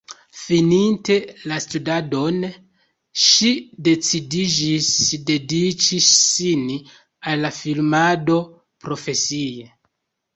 [0.41, 1.15] Fininte
[1.49, 2.37] la studadon
[3.23, 3.51] ŝi
[3.87, 4.89] decidiĝis
[5.31, 6.65] dediĉi sin
[7.33, 8.39] al la filmado
[8.87, 9.69] profesie.